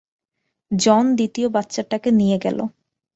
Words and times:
জন 0.71 1.03
দ্বিতীয় 1.15 1.47
বাচ্চাটাকে 1.49 2.09
নিয়ে 2.11 2.37
গেল। 2.37 2.59